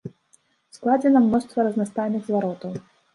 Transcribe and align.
Складзена 0.77 1.21
мноства 1.25 1.65
разнастайных 1.67 2.21
зваротаў. 2.31 2.73